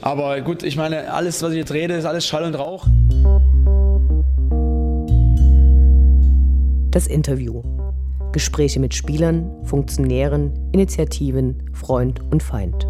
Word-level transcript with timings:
Aber 0.00 0.40
gut, 0.42 0.62
ich 0.62 0.76
meine, 0.76 1.12
alles, 1.12 1.42
was 1.42 1.52
ich 1.52 1.58
jetzt 1.58 1.72
rede, 1.72 1.94
ist 1.94 2.04
alles 2.04 2.26
Schall 2.26 2.44
und 2.44 2.54
Rauch. 2.54 2.86
Das 6.90 7.06
Interview. 7.06 7.62
Gespräche 8.32 8.78
mit 8.78 8.94
Spielern, 8.94 9.50
Funktionären, 9.64 10.52
Initiativen, 10.72 11.70
Freund 11.72 12.20
und 12.30 12.42
Feind. 12.42 12.86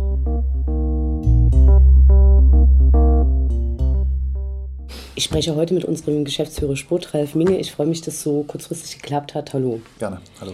Ich 5.15 5.25
spreche 5.25 5.57
heute 5.57 5.75
mit 5.75 5.85
unserem 5.85 6.25
Geschäftsführer 6.25 6.77
Sport, 6.77 7.15
Ralf 7.15 7.35
Minge. 7.35 7.59
Ich 7.59 7.73
freue 7.73 7.87
mich, 7.87 8.03
dass 8.03 8.15
es 8.15 8.23
so 8.23 8.43
kurzfristig 8.43 9.01
geklappt 9.01 9.35
hat. 9.35 9.55
Hallo. 9.55 9.81
Gerne, 9.99 10.21
hallo. 10.41 10.53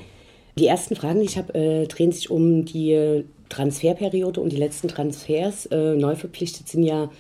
Die 0.57 0.67
ersten 0.67 0.95
Fragen, 0.95 1.21
die 1.21 1.27
ich 1.27 1.37
habe, 1.37 1.53
äh, 1.55 1.87
drehen 1.87 2.13
sich 2.13 2.31
um 2.31 2.65
die 2.65 3.25
Transferperiode 3.55 4.41
und 4.41 4.51
die 4.51 4.57
letzten 4.57 4.89
Transfers. 4.89 5.67
Äh, 5.67 5.95
neu 5.95 6.17
verpflichtet 6.17 6.69
sind 6.69 6.83
ja 6.83 7.11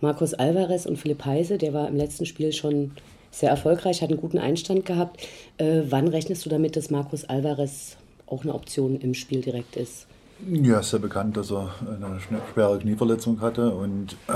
Marcos 0.00 0.34
Alvarez 0.34 0.86
und 0.86 0.96
Philipp 0.96 1.24
Heise. 1.24 1.56
Der 1.56 1.72
war 1.72 1.88
im 1.88 1.96
letzten 1.96 2.26
Spiel 2.26 2.52
schon 2.52 2.92
sehr 3.30 3.50
erfolgreich, 3.50 4.02
hat 4.02 4.10
einen 4.10 4.20
guten 4.20 4.38
Einstand 4.38 4.86
gehabt. 4.86 5.26
Äh, 5.58 5.82
wann 5.88 6.08
rechnest 6.08 6.44
du 6.44 6.50
damit, 6.50 6.76
dass 6.76 6.90
Marcos 6.90 7.24
Alvarez 7.24 7.96
auch 8.26 8.42
eine 8.42 8.54
Option 8.54 8.96
im 8.96 9.14
Spiel 9.14 9.40
direkt 9.40 9.76
ist? 9.76 10.06
Ja, 10.50 10.80
ist 10.80 10.92
ja 10.92 10.98
bekannt, 10.98 11.36
dass 11.36 11.52
er 11.52 11.72
eine 11.86 12.18
schwere 12.52 12.78
Knieverletzung 12.78 13.40
hatte 13.40 13.72
und 13.72 14.16
äh, 14.28 14.32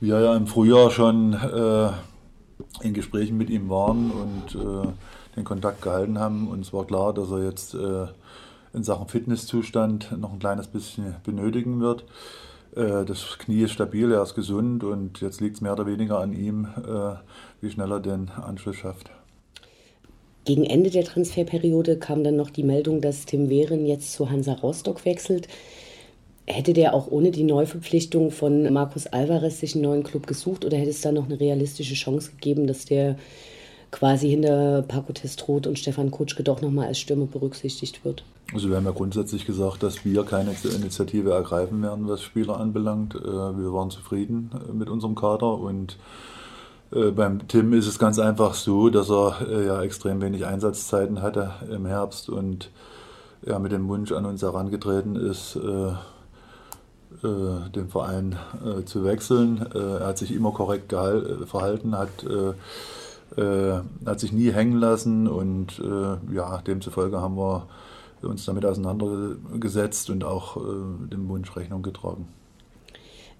wir 0.00 0.20
ja 0.20 0.36
im 0.36 0.48
Frühjahr 0.48 0.90
schon 0.90 1.34
äh, 1.34 2.84
in 2.84 2.94
Gesprächen 2.94 3.36
mit 3.36 3.48
ihm 3.48 3.68
waren 3.68 4.10
und 4.10 4.54
äh, 4.54 4.88
den 5.36 5.44
Kontakt 5.44 5.82
gehalten 5.82 6.18
haben. 6.18 6.48
Und 6.48 6.60
es 6.60 6.72
war 6.72 6.84
klar, 6.84 7.14
dass 7.14 7.30
er 7.30 7.44
jetzt 7.44 7.74
äh, 7.74 8.06
in 8.72 8.82
Sachen 8.82 9.08
Fitnesszustand 9.08 10.18
noch 10.18 10.32
ein 10.32 10.38
kleines 10.38 10.66
bisschen 10.66 11.16
benötigen 11.24 11.80
wird. 11.80 12.04
Äh, 12.76 13.04
das 13.04 13.38
Knie 13.38 13.62
ist 13.62 13.72
stabil, 13.72 14.10
er 14.12 14.22
ist 14.22 14.34
gesund 14.34 14.84
und 14.84 15.20
jetzt 15.20 15.40
liegt 15.40 15.56
es 15.56 15.60
mehr 15.60 15.72
oder 15.72 15.86
weniger 15.86 16.20
an 16.20 16.32
ihm, 16.32 16.66
äh, 16.76 17.14
wie 17.60 17.70
schnell 17.70 17.92
er 17.92 18.00
den 18.00 18.30
Anschluss 18.30 18.76
schafft. 18.76 19.10
Gegen 20.44 20.64
Ende 20.64 20.88
der 20.90 21.04
Transferperiode 21.04 21.98
kam 21.98 22.24
dann 22.24 22.36
noch 22.36 22.50
die 22.50 22.62
Meldung, 22.62 23.02
dass 23.02 23.26
Tim 23.26 23.50
Wehren 23.50 23.84
jetzt 23.84 24.14
zu 24.14 24.30
Hansa 24.30 24.54
Rostock 24.54 25.04
wechselt. 25.04 25.46
Hätte 26.46 26.72
der 26.72 26.94
auch 26.94 27.10
ohne 27.10 27.30
die 27.30 27.42
Neuverpflichtung 27.42 28.30
von 28.30 28.72
Markus 28.72 29.06
Alvarez 29.06 29.60
sich 29.60 29.74
einen 29.74 29.84
neuen 29.84 30.04
Club 30.04 30.26
gesucht 30.26 30.64
oder 30.64 30.78
hätte 30.78 30.88
es 30.88 31.02
da 31.02 31.12
noch 31.12 31.26
eine 31.26 31.38
realistische 31.38 31.92
Chance 31.94 32.30
gegeben, 32.30 32.66
dass 32.66 32.86
der 32.86 33.16
quasi 33.90 34.30
hinter 34.30 34.82
Paco 34.82 35.12
Testroth 35.12 35.66
und 35.66 35.78
Stefan 35.78 36.10
Kutschke 36.10 36.42
doch 36.42 36.60
nochmal 36.60 36.88
als 36.88 36.98
Stürmer 36.98 37.26
berücksichtigt 37.26 38.04
wird? 38.04 38.24
Also 38.54 38.70
wir 38.70 38.76
haben 38.76 38.86
ja 38.86 38.92
grundsätzlich 38.92 39.44
gesagt, 39.44 39.82
dass 39.82 40.06
wir 40.06 40.24
keine 40.24 40.54
Initiative 40.64 41.32
ergreifen 41.32 41.82
werden, 41.82 42.08
was 42.08 42.22
Spieler 42.22 42.58
anbelangt. 42.58 43.14
Äh, 43.14 43.26
wir 43.26 43.72
waren 43.74 43.90
zufrieden 43.90 44.50
äh, 44.54 44.72
mit 44.72 44.88
unserem 44.88 45.14
Kader 45.14 45.58
und 45.58 45.98
äh, 46.92 47.10
beim 47.10 47.46
Tim 47.48 47.74
ist 47.74 47.86
es 47.86 47.98
ganz 47.98 48.18
einfach 48.18 48.54
so, 48.54 48.88
dass 48.88 49.10
er 49.10 49.64
ja 49.64 49.82
extrem 49.82 50.22
wenig 50.22 50.46
Einsatzzeiten 50.46 51.20
hatte 51.20 51.50
im 51.70 51.84
Herbst 51.84 52.30
und 52.30 52.70
ja, 53.44 53.58
mit 53.58 53.72
dem 53.72 53.86
Wunsch 53.88 54.12
an 54.12 54.24
uns 54.24 54.42
herangetreten 54.42 55.14
ist, 55.14 55.56
den 57.22 57.88
Verein 57.88 58.36
zu 58.84 59.04
wechseln. 59.04 59.64
Er 59.72 60.08
hat 60.08 60.18
sich 60.18 60.32
immer 60.34 60.50
korrekt 60.50 60.92
verhalten, 60.92 61.96
hat, 61.96 62.26
hat 63.36 64.20
sich 64.20 64.32
nie 64.32 64.52
hängen 64.52 64.78
lassen 64.78 65.28
und 65.28 65.80
ja, 66.32 66.58
demzufolge 66.62 67.20
haben 67.20 67.36
wir 67.36 67.68
uns 68.22 68.44
damit 68.44 68.64
auseinandergesetzt 68.64 70.10
und 70.10 70.24
auch 70.24 70.56
dem 70.56 71.28
Wunsch 71.28 71.54
Rechnung 71.56 71.82
getragen. 71.82 72.26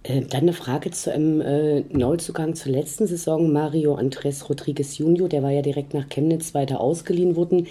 Dann 0.04 0.42
eine 0.42 0.52
Frage 0.52 0.90
zu 0.90 1.12
einem 1.12 1.40
äh, 1.40 1.80
Neuzugang 1.80 2.54
zur 2.54 2.72
letzten 2.72 3.06
Saison. 3.06 3.52
Mario 3.52 3.96
Andres 3.96 4.48
Rodriguez 4.48 4.96
Junior, 4.96 5.28
der 5.28 5.42
war 5.42 5.50
ja 5.50 5.60
direkt 5.60 5.92
nach 5.92 6.08
Chemnitz 6.08 6.54
weiter 6.54 6.80
ausgeliehen 6.80 7.34
worden 7.36 7.66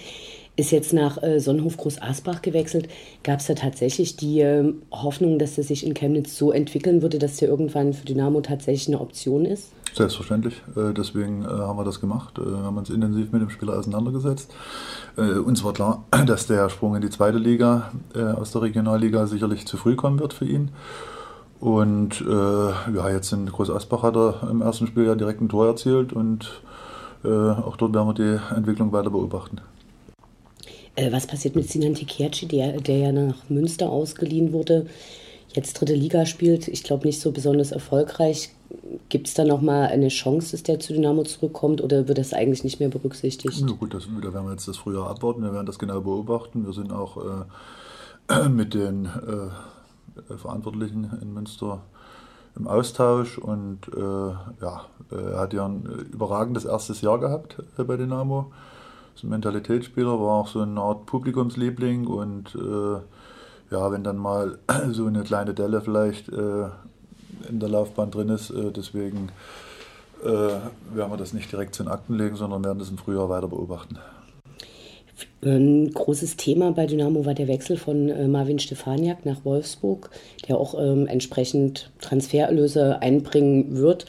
ist 0.58 0.72
jetzt 0.72 0.92
nach 0.92 1.22
äh, 1.22 1.38
Sonnenhof 1.38 1.76
Groß 1.76 2.02
Asbach 2.02 2.42
gewechselt. 2.42 2.88
Gab 3.22 3.38
es 3.38 3.46
da 3.46 3.54
tatsächlich 3.54 4.16
die 4.16 4.40
äh, 4.40 4.74
Hoffnung, 4.90 5.38
dass 5.38 5.56
er 5.56 5.62
sich 5.62 5.86
in 5.86 5.94
Chemnitz 5.94 6.36
so 6.36 6.50
entwickeln 6.50 7.00
würde, 7.00 7.18
dass 7.18 7.36
der 7.36 7.48
irgendwann 7.48 7.92
für 7.92 8.04
Dynamo 8.04 8.40
tatsächlich 8.40 8.88
eine 8.88 9.00
Option 9.00 9.44
ist? 9.44 9.72
Selbstverständlich. 9.94 10.60
Äh, 10.76 10.92
deswegen 10.94 11.44
äh, 11.44 11.48
haben 11.48 11.78
wir 11.78 11.84
das 11.84 12.00
gemacht. 12.00 12.38
Äh, 12.38 12.44
wir 12.44 12.58
haben 12.58 12.76
uns 12.76 12.90
intensiv 12.90 13.30
mit 13.30 13.40
dem 13.40 13.50
Spieler 13.50 13.78
auseinandergesetzt. 13.78 14.52
Äh, 15.16 15.38
uns 15.38 15.62
war 15.62 15.72
klar, 15.72 16.04
dass 16.26 16.48
der 16.48 16.68
Sprung 16.70 16.96
in 16.96 17.02
die 17.02 17.10
zweite 17.10 17.38
Liga 17.38 17.92
aus 18.14 18.50
der 18.50 18.62
Regionalliga 18.62 19.26
sicherlich 19.26 19.66
zu 19.66 19.76
früh 19.76 19.94
kommen 19.94 20.18
wird 20.18 20.32
für 20.32 20.44
ihn. 20.44 20.70
Und 21.60 22.20
ja, 22.20 23.10
jetzt 23.10 23.32
in 23.32 23.46
Groß 23.46 23.70
Asbach 23.70 24.02
hat 24.02 24.16
er 24.16 24.48
im 24.48 24.62
ersten 24.62 24.86
Spiel 24.86 25.06
ja 25.06 25.16
direkt 25.16 25.40
ein 25.40 25.48
Tor 25.48 25.66
erzielt 25.66 26.12
und 26.12 26.62
auch 27.24 27.76
dort 27.76 27.94
werden 27.94 28.06
wir 28.06 28.14
die 28.14 28.54
Entwicklung 28.54 28.92
weiter 28.92 29.10
beobachten. 29.10 29.60
Äh, 30.98 31.12
was 31.12 31.28
passiert 31.28 31.54
mit 31.54 31.70
Sinan 31.70 31.94
Tekerci, 31.94 32.46
der, 32.46 32.80
der 32.80 32.96
ja 32.96 33.12
nach 33.12 33.48
Münster 33.48 33.88
ausgeliehen 33.88 34.52
wurde, 34.52 34.86
jetzt 35.54 35.74
dritte 35.74 35.94
Liga 35.94 36.26
spielt, 36.26 36.66
ich 36.66 36.82
glaube 36.82 37.06
nicht 37.06 37.20
so 37.20 37.30
besonders 37.30 37.70
erfolgreich. 37.70 38.50
Gibt 39.08 39.28
es 39.28 39.34
da 39.34 39.44
nochmal 39.44 39.86
eine 39.88 40.08
Chance, 40.08 40.50
dass 40.50 40.64
der 40.64 40.80
zu 40.80 40.92
Dynamo 40.92 41.22
zurückkommt 41.22 41.80
oder 41.80 42.08
wird 42.08 42.18
das 42.18 42.34
eigentlich 42.34 42.64
nicht 42.64 42.80
mehr 42.80 42.88
berücksichtigt? 42.88 43.60
Ja, 43.60 43.66
gut, 43.66 43.94
das, 43.94 44.08
da 44.22 44.34
werden 44.34 44.46
wir 44.46 44.50
jetzt 44.50 44.66
das 44.66 44.76
Frühjahr 44.76 45.08
abwarten, 45.08 45.42
wir 45.42 45.52
werden 45.52 45.66
das 45.66 45.78
genau 45.78 46.00
beobachten. 46.00 46.66
Wir 46.66 46.72
sind 46.72 46.92
auch 46.92 47.46
äh, 48.28 48.48
mit 48.48 48.74
den 48.74 49.06
äh, 49.06 50.36
Verantwortlichen 50.36 51.08
in 51.22 51.32
Münster 51.32 51.82
im 52.56 52.66
Austausch 52.66 53.38
und 53.38 53.86
äh, 53.96 54.00
ja, 54.00 54.84
er 55.10 55.38
hat 55.38 55.54
ja 55.54 55.64
ein 55.64 55.84
überragendes 56.12 56.64
erstes 56.64 57.02
Jahr 57.02 57.20
gehabt 57.20 57.62
äh, 57.78 57.84
bei 57.84 57.96
Dynamo 57.96 58.50
ist 59.18 59.24
ein 59.24 59.30
Mentalitätsspieler, 59.30 60.20
war 60.20 60.40
auch 60.40 60.46
so 60.46 60.60
eine 60.60 60.80
Art 60.80 61.06
Publikumsliebling 61.06 62.06
und 62.06 62.54
äh, 62.54 63.74
ja, 63.74 63.90
wenn 63.90 64.04
dann 64.04 64.16
mal 64.16 64.58
so 64.92 65.06
eine 65.06 65.22
kleine 65.22 65.54
Delle 65.54 65.80
vielleicht 65.80 66.28
äh, 66.28 66.66
in 67.48 67.58
der 67.58 67.68
Laufbahn 67.68 68.12
drin 68.12 68.28
ist, 68.28 68.50
äh, 68.50 68.70
deswegen 68.70 69.30
äh, 70.22 70.28
werden 70.28 71.10
wir 71.10 71.16
das 71.16 71.32
nicht 71.32 71.50
direkt 71.50 71.74
zu 71.74 71.82
den 71.82 71.90
Akten 71.90 72.16
legen, 72.16 72.36
sondern 72.36 72.64
werden 72.64 72.78
das 72.78 72.90
im 72.90 72.98
Frühjahr 72.98 73.28
weiter 73.28 73.48
beobachten. 73.48 73.98
Ein 75.42 75.90
großes 75.92 76.36
Thema 76.36 76.70
bei 76.70 76.86
Dynamo 76.86 77.26
war 77.26 77.34
der 77.34 77.48
Wechsel 77.48 77.76
von 77.76 78.08
äh, 78.08 78.28
Marvin 78.28 78.60
Stefaniak 78.60 79.26
nach 79.26 79.44
Wolfsburg, 79.44 80.10
der 80.48 80.58
auch 80.58 80.74
ähm, 80.78 81.08
entsprechend 81.08 81.90
Transfererlöse 82.00 83.02
einbringen 83.02 83.76
wird. 83.78 84.06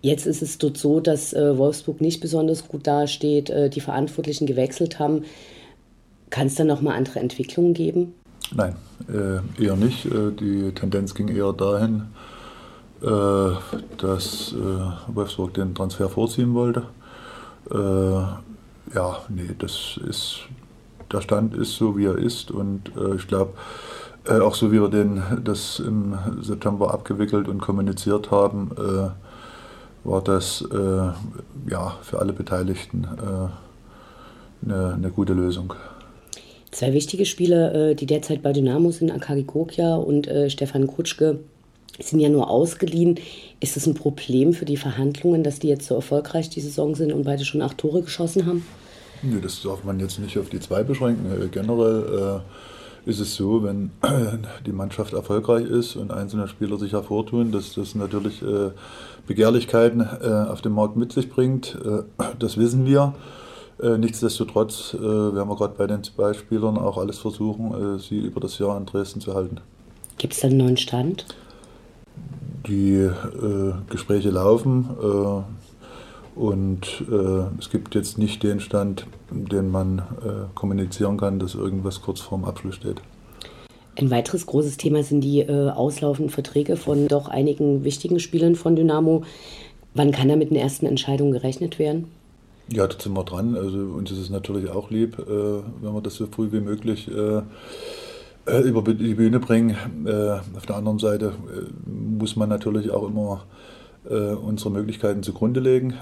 Jetzt 0.00 0.26
ist 0.26 0.42
es 0.42 0.58
dort 0.58 0.76
so, 0.76 1.00
dass 1.00 1.32
äh, 1.32 1.58
Wolfsburg 1.58 2.00
nicht 2.00 2.20
besonders 2.20 2.68
gut 2.68 2.86
dasteht, 2.86 3.50
äh, 3.50 3.68
die 3.68 3.80
Verantwortlichen 3.80 4.46
gewechselt 4.46 4.98
haben. 4.98 5.24
Kann 6.30 6.46
es 6.46 6.54
da 6.54 6.64
nochmal 6.64 6.96
andere 6.96 7.18
Entwicklungen 7.20 7.74
geben? 7.74 8.14
Nein, 8.54 8.76
äh, 9.08 9.62
eher 9.62 9.76
nicht. 9.76 10.06
Äh, 10.06 10.32
die 10.32 10.72
Tendenz 10.72 11.14
ging 11.14 11.28
eher 11.28 11.52
dahin, 11.52 12.04
äh, 13.02 13.50
dass 13.98 14.52
äh, 14.52 15.14
Wolfsburg 15.14 15.54
den 15.54 15.74
Transfer 15.74 16.08
vorziehen 16.08 16.54
wollte. 16.54 16.84
ja, 18.94 19.18
nee, 19.28 19.50
das 19.58 20.00
ist, 20.08 20.38
der 21.12 21.20
Stand 21.20 21.54
ist 21.54 21.74
so, 21.74 21.98
wie 21.98 22.06
er 22.06 22.16
ist 22.16 22.50
und 22.50 22.90
ich 23.14 23.28
glaube, 23.28 23.52
auch 24.26 24.54
so 24.54 24.72
wie 24.72 24.80
wir 24.80 24.88
den, 24.88 25.22
das 25.44 25.78
im 25.78 26.16
September 26.40 26.94
abgewickelt 26.94 27.46
und 27.46 27.60
kommuniziert 27.60 28.30
haben, 28.30 28.70
war 30.08 30.22
das 30.22 30.64
äh, 30.72 31.70
ja, 31.70 31.98
für 32.02 32.18
alle 32.18 32.32
Beteiligten 32.32 33.04
äh, 33.04 34.66
eine, 34.66 34.94
eine, 34.94 35.10
gute 35.10 35.34
Lösung. 35.34 35.74
Zwei 36.70 36.92
wichtige 36.92 37.26
Spieler, 37.26 37.74
äh, 37.74 37.94
die 37.94 38.06
derzeit 38.06 38.42
bei 38.42 38.52
Dynamo 38.52 38.90
sind, 38.90 39.10
Akari 39.10 39.44
Kokja 39.44 39.96
und 39.96 40.26
äh, 40.26 40.50
Stefan 40.50 40.86
Kutschke, 40.86 41.40
sind 42.00 42.20
ja 42.20 42.28
nur 42.28 42.48
ausgeliehen. 42.48 43.18
Ist 43.60 43.76
das 43.76 43.86
ein 43.86 43.94
Problem 43.94 44.52
für 44.52 44.64
die 44.64 44.76
Verhandlungen, 44.76 45.42
dass 45.42 45.58
die 45.58 45.68
jetzt 45.68 45.86
so 45.86 45.96
erfolgreich 45.96 46.48
die 46.48 46.60
Saison 46.60 46.94
sind 46.94 47.12
und 47.12 47.24
beide 47.24 47.44
schon 47.44 47.62
acht 47.62 47.78
Tore 47.78 48.02
geschossen 48.02 48.46
haben? 48.46 48.64
Nee, 49.22 49.40
das 49.42 49.62
darf 49.62 49.82
man 49.82 49.98
jetzt 49.98 50.20
nicht 50.20 50.38
auf 50.38 50.48
die 50.48 50.60
zwei 50.60 50.84
beschränken. 50.84 51.26
Äh, 51.30 51.48
generell 51.48 52.42
äh, 53.06 53.10
ist 53.10 53.20
es 53.20 53.34
so, 53.34 53.64
wenn 53.64 53.90
die 54.66 54.72
Mannschaft 54.72 55.12
erfolgreich 55.12 55.66
ist 55.66 55.96
und 55.96 56.12
einzelne 56.12 56.46
Spieler 56.46 56.78
sich 56.78 56.92
hervortun, 56.92 57.50
dass 57.52 57.74
das 57.74 57.94
natürlich 57.94 58.42
äh, 58.42 58.70
Begehrlichkeiten 59.28 60.00
äh, 60.00 60.50
auf 60.50 60.62
dem 60.62 60.72
Markt 60.72 60.96
mit 60.96 61.12
sich 61.12 61.30
bringt. 61.30 61.78
Äh, 61.84 62.02
das 62.38 62.56
wissen 62.56 62.84
wir. 62.86 63.14
Nichtsdestotrotz 63.80 64.92
werden 64.92 65.48
wir 65.48 65.54
gerade 65.54 65.74
bei 65.78 65.86
den 65.86 66.02
zwei 66.02 66.34
Spielern 66.34 66.76
auch 66.76 66.98
alles 66.98 67.18
versuchen, 67.18 68.00
sie 68.00 68.18
über 68.18 68.40
das 68.40 68.58
Jahr 68.58 68.76
in 68.76 68.86
Dresden 68.86 69.20
zu 69.20 69.34
halten. 69.34 69.60
Gibt 70.18 70.34
es 70.34 70.40
da 70.40 70.48
einen 70.48 70.56
neuen 70.56 70.76
Stand? 70.76 71.26
Die 72.66 72.94
äh, 72.96 73.72
Gespräche 73.88 74.30
laufen 74.30 74.88
äh, 75.00 76.38
und 76.40 77.04
äh, 77.08 77.44
es 77.60 77.70
gibt 77.70 77.94
jetzt 77.94 78.18
nicht 78.18 78.42
den 78.42 78.58
Stand, 78.58 79.06
den 79.30 79.70
man 79.70 80.02
kommunizieren 80.56 81.16
kann, 81.16 81.38
dass 81.38 81.54
irgendwas 81.54 82.02
kurz 82.02 82.20
vorm 82.20 82.44
Abschluss 82.44 82.74
steht. 82.74 83.00
Ein 83.98 84.12
weiteres 84.12 84.46
großes 84.46 84.76
Thema 84.76 85.02
sind 85.02 85.22
die 85.22 85.40
äh, 85.40 85.70
auslaufenden 85.70 86.30
Verträge 86.30 86.76
von 86.76 87.08
doch 87.08 87.26
einigen 87.26 87.82
wichtigen 87.82 88.20
Spielern 88.20 88.54
von 88.54 88.76
Dynamo. 88.76 89.24
Wann 89.94 90.12
kann 90.12 90.28
da 90.28 90.36
mit 90.36 90.50
den 90.50 90.56
ersten 90.56 90.86
Entscheidungen 90.86 91.32
gerechnet 91.32 91.80
werden? 91.80 92.04
Ja, 92.70 92.86
da 92.86 92.96
sind 92.96 93.14
wir 93.14 93.24
dran. 93.24 93.56
Also 93.56 93.78
uns 93.78 94.12
ist 94.12 94.18
es 94.18 94.30
natürlich 94.30 94.70
auch 94.70 94.90
lieb, 94.90 95.18
äh, 95.18 95.24
wenn 95.26 95.92
wir 95.92 96.00
das 96.00 96.14
so 96.14 96.26
früh 96.26 96.52
wie 96.52 96.60
möglich 96.60 97.10
äh, 97.10 97.42
äh 98.46 98.60
über 98.60 98.82
die 98.82 99.14
Bühne 99.14 99.40
bringen. 99.40 99.76
Äh, 100.06 100.56
auf 100.56 100.66
der 100.66 100.76
anderen 100.76 101.00
Seite 101.00 101.32
äh, 101.48 101.90
muss 101.90 102.36
man 102.36 102.48
natürlich 102.48 102.92
auch 102.92 103.08
immer 103.08 103.42
unsere 104.08 104.70
Möglichkeiten 104.70 105.22
zugrunde 105.22 105.60
legen. 105.60 105.94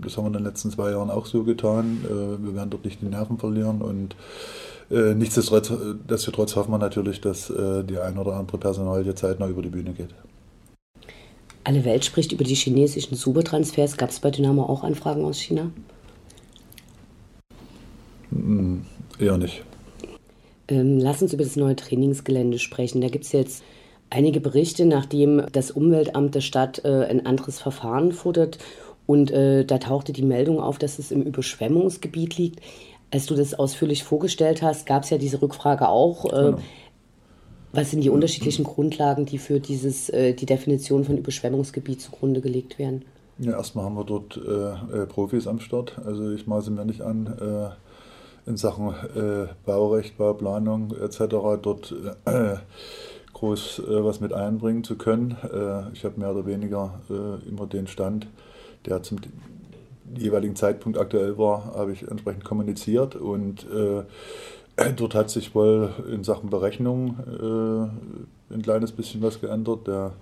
das 0.00 0.16
haben 0.16 0.24
wir 0.24 0.28
in 0.28 0.32
den 0.34 0.44
letzten 0.44 0.70
zwei 0.70 0.90
Jahren 0.92 1.10
auch 1.10 1.26
so 1.26 1.42
getan. 1.42 1.98
wir 2.04 2.54
werden 2.54 2.70
dort 2.70 2.84
nicht 2.84 3.02
die 3.02 3.06
Nerven 3.06 3.38
verlieren 3.38 3.82
und 3.82 4.14
äh, 4.90 5.14
nichtsdestotrotz 5.14 6.56
hoffen 6.56 6.70
wir 6.70 6.78
natürlich, 6.78 7.20
dass 7.20 7.50
äh, 7.50 7.84
die 7.84 7.98
ein 7.98 8.18
oder 8.18 8.34
andere 8.34 8.58
Personalie 8.58 9.14
zeitnah 9.14 9.48
über 9.48 9.62
die 9.62 9.70
Bühne 9.70 9.92
geht. 9.92 10.10
Alle 11.64 11.84
Welt 11.84 12.04
spricht 12.04 12.32
über 12.32 12.44
die 12.44 12.54
chinesischen 12.54 13.16
Supertransfers. 13.16 13.96
Gab 13.96 14.10
es 14.10 14.20
bei 14.20 14.30
Dynamo 14.30 14.64
auch 14.64 14.84
Anfragen 14.84 15.24
aus 15.24 15.40
China? 15.40 15.70
Mm, 18.30 18.80
eher 19.18 19.38
nicht. 19.38 19.64
Ähm, 20.68 20.98
lass 20.98 21.22
uns 21.22 21.32
über 21.32 21.44
das 21.44 21.56
neue 21.56 21.76
Trainingsgelände 21.76 22.58
sprechen. 22.58 23.00
Da 23.00 23.08
gibt 23.08 23.24
es 23.24 23.32
jetzt 23.32 23.62
einige 24.14 24.40
Berichte, 24.40 24.86
nachdem 24.86 25.42
das 25.52 25.70
Umweltamt 25.70 26.34
der 26.34 26.40
Stadt 26.40 26.82
äh, 26.84 27.06
ein 27.06 27.26
anderes 27.26 27.58
Verfahren 27.58 28.12
fordert. 28.12 28.58
Und 29.06 29.30
äh, 29.30 29.64
da 29.64 29.78
tauchte 29.78 30.12
die 30.12 30.22
Meldung 30.22 30.60
auf, 30.60 30.78
dass 30.78 30.98
es 30.98 31.10
im 31.10 31.22
Überschwemmungsgebiet 31.22 32.38
liegt. 32.38 32.60
Als 33.10 33.26
du 33.26 33.34
das 33.34 33.54
ausführlich 33.54 34.02
vorgestellt 34.02 34.62
hast, 34.62 34.86
gab 34.86 35.02
es 35.02 35.10
ja 35.10 35.18
diese 35.18 35.42
Rückfrage 35.42 35.88
auch. 35.88 36.24
Äh, 36.26 36.28
genau. 36.30 36.58
Was 37.72 37.90
sind 37.90 38.02
die 38.02 38.10
unterschiedlichen 38.10 38.64
Grundlagen, 38.64 39.26
die 39.26 39.38
für 39.38 39.58
dieses, 39.58 40.08
äh, 40.08 40.32
die 40.32 40.46
Definition 40.46 41.04
von 41.04 41.18
Überschwemmungsgebiet 41.18 42.00
zugrunde 42.00 42.40
gelegt 42.40 42.78
werden? 42.78 43.04
Ja, 43.38 43.52
erstmal 43.52 43.84
haben 43.84 43.96
wir 43.96 44.04
dort 44.04 44.36
äh, 44.36 45.02
äh 45.02 45.06
Profis 45.06 45.48
am 45.48 45.58
Start. 45.58 46.00
Also 46.06 46.30
ich 46.30 46.46
maße 46.46 46.70
mir 46.70 46.84
nicht 46.84 47.02
an, 47.02 47.26
äh, 47.26 48.48
in 48.48 48.56
Sachen 48.56 48.90
äh, 48.90 49.48
Baurecht, 49.66 50.16
Bauplanung 50.16 50.94
etc. 51.02 51.18
dort 51.60 51.94
groß 53.44 53.82
was 53.86 54.20
mit 54.20 54.32
einbringen 54.32 54.84
zu 54.84 54.96
können. 54.96 55.36
ich 55.92 56.04
habe 56.04 56.18
mehr 56.18 56.30
oder 56.30 56.46
weniger 56.46 57.00
immer 57.46 57.66
den 57.66 57.86
Stand, 57.86 58.26
der 58.86 59.02
zum 59.02 59.18
jeweiligen 60.16 60.56
Zeitpunkt 60.56 60.98
aktuell 60.98 61.38
war, 61.38 61.74
habe 61.74 61.92
ich 61.92 62.02
entsprechend 62.08 62.44
kommuniziert 62.44 63.16
und 63.16 63.66
äh, 63.70 64.04
dort 64.96 65.14
hat 65.14 65.30
sich 65.30 65.54
wohl 65.54 65.90
in 66.10 66.24
Sachen 66.24 66.50
Berechnung 66.50 67.16
äh, 68.50 68.54
ein 68.54 68.62
kleines 68.62 68.92
bisschen 68.92 69.22
was 69.22 69.40
geändert. 69.40 69.86
Der, 69.86 70.12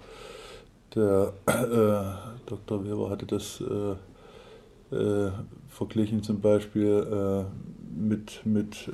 der 0.95 1.33
äh, 1.47 2.49
Dr. 2.49 2.85
Weber 2.85 3.11
hatte 3.11 3.27
das 3.27 3.61
äh, 3.61 4.95
äh, 4.95 5.31
verglichen 5.69 6.23
zum 6.23 6.41
Beispiel 6.41 7.07
äh, 7.11 8.01
mit, 8.01 8.45
mit 8.45 8.91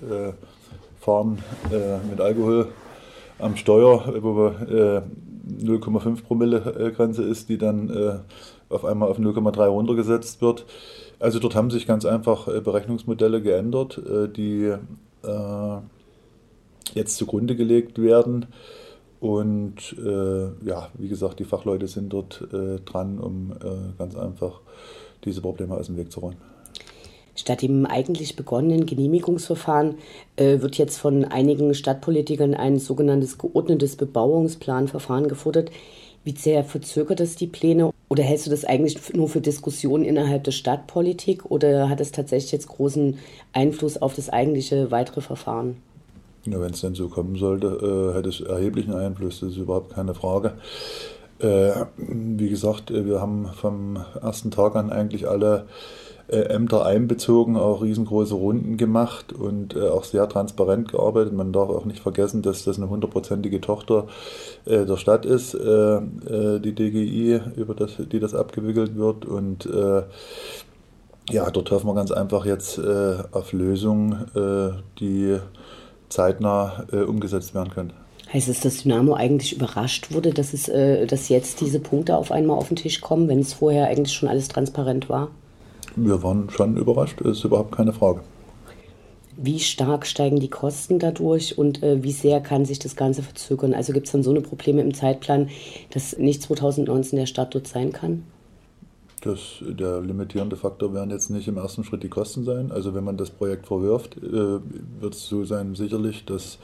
Fahren 1.01 1.39
mit 2.11 2.21
Alkohol 2.21 2.69
am 3.39 3.57
Steuer, 3.57 4.15
wo 4.21 4.37
wir 4.37 5.05
0,5 5.49 6.23
Promille 6.23 6.93
Grenze 6.95 7.23
ist, 7.23 7.49
die 7.49 7.59
dann 7.59 8.23
auf 8.69 8.85
einmal 8.85 9.09
auf 9.09 9.19
0,3 9.19 9.67
runtergesetzt 9.67 10.43
wird. 10.43 10.67
Also 11.19 11.39
dort 11.39 11.55
haben 11.55 11.71
sich 11.71 11.87
ganz 11.87 12.05
einfach 12.05 12.49
äh, 12.49 12.61
Berechnungsmodelle 12.61 13.43
geändert, 13.43 13.99
äh, 13.99 14.29
die 14.29 14.75
äh, 15.25 15.79
jetzt 16.95 17.17
zugrunde 17.17 17.57
gelegt 17.57 18.01
werden. 18.01 18.47
Und 19.21 19.97
ja, 19.99 20.91
wie 20.95 21.09
gesagt, 21.09 21.41
die 21.41 21.45
Fachleute 21.45 21.89
sind 21.89 22.13
dort 22.13 22.47
dran, 22.85 23.19
um 23.19 23.53
ganz 23.99 24.15
einfach 24.15 24.61
diese 25.25 25.41
Probleme 25.41 25.75
aus 25.75 25.87
dem 25.87 25.97
Weg 25.97 26.13
zu 26.13 26.21
räumen. 26.21 26.37
Statt 27.39 27.63
dem 27.63 27.87
eigentlich 27.87 28.35
begonnenen 28.35 28.85
Genehmigungsverfahren 28.85 29.95
äh, 30.35 30.61
wird 30.61 30.77
jetzt 30.77 30.99
von 30.99 31.25
einigen 31.25 31.73
Stadtpolitikern 31.73 32.53
ein 32.53 32.81
sogenanntes 32.81 33.39
geordnetes 33.39 33.95
Bebauungsplanverfahren 33.95 35.29
gefordert. 35.29 35.71
Wie 36.25 36.35
sehr 36.37 36.65
verzögert 36.65 37.21
das 37.21 37.37
die 37.37 37.47
Pläne? 37.47 37.93
Oder 38.09 38.25
hältst 38.25 38.47
du 38.47 38.51
das 38.51 38.65
eigentlich 38.65 39.15
nur 39.15 39.29
für 39.29 39.41
Diskussionen 39.41 40.05
innerhalb 40.05 40.43
der 40.43 40.51
Stadtpolitik 40.51 41.49
oder 41.49 41.89
hat 41.89 42.01
es 42.01 42.11
tatsächlich 42.11 42.51
jetzt 42.51 42.67
großen 42.67 43.19
Einfluss 43.53 44.03
auf 44.03 44.17
das 44.17 44.29
eigentliche 44.31 44.91
weitere 44.91 45.21
Verfahren? 45.21 45.77
Ja, 46.45 46.61
wenn 46.61 46.73
es 46.73 46.81
denn 46.81 46.97
so 46.97 47.09
kommen 47.09 47.37
sollte, 47.37 47.69
äh, 47.69 48.17
hätte 48.17 48.31
es 48.31 48.41
erheblichen 48.41 48.95
Einfluss, 48.95 49.39
das 49.39 49.51
ist 49.51 49.59
überhaupt 49.59 49.95
keine 49.95 50.15
Frage. 50.15 50.55
Äh, 51.39 51.85
wie 51.97 52.49
gesagt, 52.49 52.91
äh, 52.91 53.07
wir 53.07 53.21
haben 53.21 53.47
vom 53.55 54.05
ersten 54.21 54.51
Tag 54.51 54.75
an 54.75 54.91
eigentlich 54.91 55.29
alle 55.29 55.67
Ämter 56.29 56.85
einbezogen, 56.85 57.57
auch 57.57 57.83
riesengroße 57.83 58.35
Runden 58.35 58.77
gemacht 58.77 59.33
und 59.33 59.75
äh, 59.75 59.89
auch 59.89 60.05
sehr 60.05 60.29
transparent 60.29 60.93
gearbeitet. 60.93 61.33
Man 61.33 61.53
darf 61.53 61.71
auch 61.71 61.87
nicht 61.87 62.01
vergessen, 62.01 62.43
dass 62.43 62.65
das 62.65 62.77
eine 62.77 62.91
hundertprozentige 62.91 63.61
Tochter 63.63 64.07
äh, 64.67 64.85
der 64.85 64.99
Stadt 64.99 65.25
ist, 65.25 65.55
äh, 65.55 65.97
äh, 65.97 66.61
die 66.61 66.75
DGI, 66.75 67.41
über 67.57 67.75
das, 67.75 67.93
die 67.97 68.21
das 68.21 68.35
abgewickelt 68.35 68.97
wird. 68.97 69.25
Und 69.25 69.65
äh, 69.67 70.03
ja, 71.31 71.51
dort 71.51 71.71
hoffen 71.71 71.87
wir 71.87 71.95
ganz 71.95 72.11
einfach 72.11 72.47
jetzt 72.47 72.81
auf 72.81 73.53
Lösungen, 73.53 74.81
die 74.99 75.37
zeitnah 76.09 76.87
umgesetzt 77.07 77.55
werden 77.55 77.69
können. 77.69 77.93
Heißt 78.33 78.49
es, 78.49 78.61
dass 78.61 78.83
Dynamo 78.83 79.13
eigentlich 79.13 79.55
überrascht 79.55 80.11
wurde, 80.11 80.33
dass, 80.33 80.55
es, 80.55 80.71
dass 81.07 81.29
jetzt 81.29 81.61
diese 81.61 81.81
Punkte 81.81 82.17
auf 82.17 82.33
einmal 82.33 82.57
auf 82.57 82.69
den 82.69 82.79
Tisch 82.79 83.03
kommen, 83.03 83.29
wenn 83.29 83.41
es 83.41 83.53
vorher 83.53 83.89
eigentlich 83.89 84.15
schon 84.15 84.31
alles 84.31 84.49
transparent 84.49 85.11
war? 85.11 85.29
Wir 85.97 86.23
waren 86.23 86.51
schon 86.51 86.77
überrascht, 86.77 87.21
ist 87.21 87.45
überhaupt 87.45 87.73
keine 87.73 87.93
Frage. 87.93 88.21
Wie 89.41 89.61
stark 89.61 90.05
steigen 90.05 90.41
die 90.41 90.51
Kosten 90.51 90.99
dadurch 90.99 91.57
und 91.57 91.83
äh, 91.83 92.03
wie 92.03 92.11
sehr 92.11 92.41
kann 92.41 92.65
sich 92.65 92.81
das 92.81 92.97
Ganze 92.97 93.23
verzögern? 93.23 93.73
Also 93.73 93.93
gibt 93.93 94.07
es 94.07 94.13
dann 94.13 94.25
so 94.25 94.31
eine 94.31 94.41
Probleme 94.41 94.83
im 94.83 94.95
Zeitplan, 94.95 95.49
dass 95.91 96.19
nicht 96.19 96.43
2019 96.43 97.17
der 97.17 97.27
Start 97.27 97.55
dort 97.55 97.69
sein 97.69 97.93
kann? 97.93 98.25
Das, 99.21 99.39
der 99.61 100.01
limitierende 100.01 100.57
Faktor 100.57 100.93
werden 100.93 101.11
jetzt 101.11 101.31
nicht 101.31 101.47
im 101.47 101.57
ersten 101.57 101.85
Schritt 101.85 102.03
die 102.03 102.09
Kosten 102.09 102.45
sein. 102.45 102.73
Also 102.73 102.95
wenn 102.95 103.05
man 103.05 103.17
das 103.17 103.31
Projekt 103.31 103.67
verwirft, 103.67 104.17
äh, 104.17 104.23
wird 105.01 105.15
es 105.15 105.27
so 105.27 105.45
sein 105.45 105.75
sicherlich, 105.75 106.25
dass, 106.25 106.59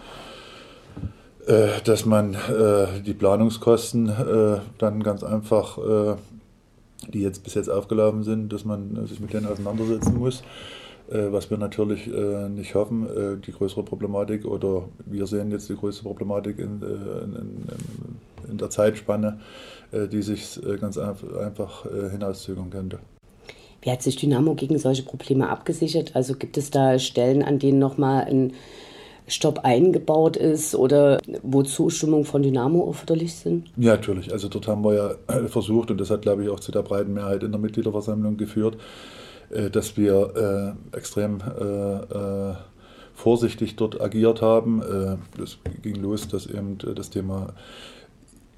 äh, 1.46 1.80
dass 1.84 2.06
man 2.06 2.34
äh, 2.34 3.02
die 3.04 3.14
Planungskosten 3.14 4.08
äh, 4.08 4.58
dann 4.78 5.02
ganz 5.02 5.22
einfach 5.22 5.78
äh, 5.78 6.16
die 7.08 7.20
jetzt 7.20 7.42
bis 7.44 7.54
jetzt 7.54 7.68
aufgelaufen 7.68 8.22
sind, 8.22 8.52
dass 8.52 8.64
man 8.64 8.96
äh, 8.96 9.06
sich 9.06 9.20
mit 9.20 9.32
denen 9.32 9.46
auseinandersetzen 9.46 10.18
muss. 10.18 10.42
Äh, 11.10 11.32
was 11.32 11.50
wir 11.50 11.58
natürlich 11.58 12.06
äh, 12.06 12.48
nicht 12.48 12.74
hoffen, 12.74 13.06
die 13.46 13.52
größere 13.52 13.82
Problematik 13.82 14.44
oder 14.44 14.88
wir 15.04 15.26
sehen 15.26 15.50
jetzt 15.50 15.68
die 15.68 15.76
größte 15.76 16.02
Problematik 16.02 16.58
in, 16.58 16.80
in, 16.82 18.50
in 18.50 18.58
der 18.58 18.70
Zeitspanne, 18.70 19.40
die 19.92 20.22
sich 20.22 20.60
ganz 20.80 20.98
einfach 20.98 21.86
hinauszögern 22.10 22.70
könnte. 22.70 22.98
Wie 23.82 23.90
hat 23.90 24.02
sich 24.02 24.16
Dynamo 24.16 24.54
gegen 24.54 24.78
solche 24.78 25.02
Probleme 25.02 25.48
abgesichert? 25.48 26.16
Also 26.16 26.34
gibt 26.34 26.56
es 26.56 26.70
da 26.70 26.98
Stellen, 26.98 27.42
an 27.42 27.58
denen 27.58 27.78
nochmal 27.78 28.24
ein 28.24 28.54
Stopp 29.26 29.60
eingebaut 29.64 30.36
ist 30.36 30.74
oder 30.74 31.18
wo 31.42 31.62
Zustimmung 31.62 32.24
von 32.24 32.42
Dynamo 32.42 32.86
erforderlich 32.86 33.34
sind? 33.34 33.70
Ja, 33.76 33.92
natürlich. 33.92 34.32
Also 34.32 34.48
dort 34.48 34.68
haben 34.68 34.84
wir 34.84 34.94
ja 34.94 35.14
versucht, 35.48 35.90
und 35.90 35.98
das 35.98 36.10
hat, 36.10 36.22
glaube 36.22 36.44
ich, 36.44 36.50
auch 36.50 36.60
zu 36.60 36.72
der 36.72 36.82
breiten 36.82 37.14
Mehrheit 37.14 37.42
in 37.42 37.50
der 37.50 37.60
Mitgliederversammlung 37.60 38.36
geführt, 38.36 38.76
äh, 39.50 39.70
dass 39.70 39.96
wir 39.96 40.76
äh, 40.92 40.96
extrem 40.96 41.38
äh, 41.40 42.54
vorsichtig 43.14 43.76
dort 43.76 44.00
agiert 44.00 44.42
haben. 44.42 44.82
Das 45.38 45.58
ging 45.82 45.94
los, 46.02 46.26
dass 46.26 46.46
eben 46.46 46.78
das 46.96 47.10
Thema 47.10 47.54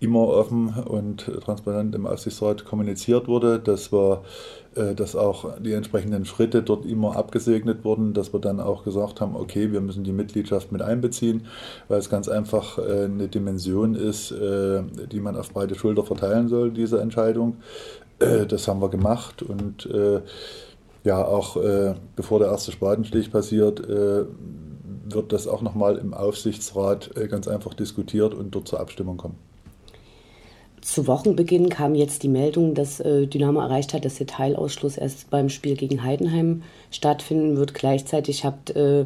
immer 0.01 0.29
offen 0.29 0.69
und 0.69 1.31
transparent 1.43 1.95
im 1.95 2.07
Aufsichtsrat 2.07 2.65
kommuniziert 2.65 3.29
wurde, 3.29 3.59
dass, 3.59 3.93
wir, 3.93 4.23
äh, 4.75 4.95
dass 4.95 5.17
auch 5.17 5.59
die 5.59 5.73
entsprechenden 5.73 6.25
Schritte 6.25 6.63
dort 6.63 6.85
immer 6.85 7.17
abgesegnet 7.17 7.85
wurden, 7.85 8.13
dass 8.13 8.33
wir 8.33 8.41
dann 8.41 8.61
auch 8.61 8.85
gesagt 8.85 9.21
haben, 9.21 9.35
okay, 9.37 9.73
wir 9.73 9.81
müssen 9.81 10.05
die 10.05 10.13
Mitgliedschaft 10.13 10.71
mit 10.71 10.83
einbeziehen, 10.83 11.47
weil 11.89 11.99
es 11.99 12.11
ganz 12.11 12.29
einfach 12.29 12.79
äh, 12.79 13.05
eine 13.05 13.29
Dimension 13.29 13.95
ist, 13.95 14.33
äh, 14.33 14.83
die 15.11 15.21
man 15.21 15.37
auf 15.37 15.51
breite 15.51 15.75
Schulter 15.75 16.05
verteilen 16.05 16.49
soll, 16.49 16.71
diese 16.71 17.01
Entscheidung. 17.01 17.57
Das 18.19 18.67
haben 18.67 18.81
wir 18.81 18.89
gemacht 18.89 19.43
und 19.43 19.87
ja, 21.05 21.23
auch 21.23 21.59
bevor 22.17 22.39
der 22.39 22.49
erste 22.49 22.73
Spatenstich 22.73 23.31
passiert, 23.31 23.87
wird 23.87 25.33
das 25.35 25.47
auch 25.47 25.61
nochmal 25.61 25.99
im 25.99 26.15
Aufsichtsrat 26.15 27.11
ganz 27.29 27.47
einfach 27.47 27.75
diskutiert 27.75 28.33
und 28.33 28.55
dort 28.55 28.69
zur 28.69 28.81
Abstimmung 28.81 29.19
kommen. 29.19 29.37
Zu 30.87 31.09
Wochenbeginn 31.09 31.69
kam 31.69 31.97
jetzt 31.97 32.23
die 32.23 32.29
Meldung, 32.29 32.75
dass 32.75 33.01
äh, 33.01 33.27
Dynamo 33.27 33.59
erreicht 33.59 33.93
hat, 33.93 34.05
dass 34.05 34.19
der 34.19 34.29
Teilausschluss 34.29 34.97
erst 34.97 35.31
beim 35.31 35.49
Spiel 35.49 35.75
gegen 35.75 36.05
Heidenheim 36.05 36.63
stattfinden 36.93 37.57
wird. 37.57 37.75
Gleichzeitig 37.75 38.45
habt 38.45 38.71
äh, 38.71 39.05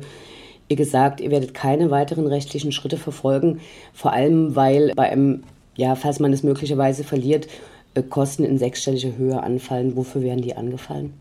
ihr 0.69 0.77
gesagt, 0.77 1.23
ihr 1.23 1.31
werdet 1.31 1.55
keine 1.55 1.91
weiteren 1.91 2.27
rechtlichen 2.27 2.71
Schritte 2.71 2.99
verfolgen, 2.99 3.61
vor 3.95 4.13
allem 4.13 4.55
weil 4.55 4.93
bei 4.95 5.11
einem, 5.11 5.43
ja, 5.75 5.95
falls 5.95 6.21
man 6.21 6.35
es 6.35 6.43
möglicherweise 6.43 7.03
verliert, 7.03 7.49
äh, 7.95 8.03
Kosten 8.03 8.45
in 8.45 8.59
sechsstelliger 8.59 9.17
Höhe 9.17 9.43
anfallen. 9.43 9.97
Wofür 9.97 10.21
werden 10.21 10.43
die 10.43 10.55
angefallen? 10.55 11.15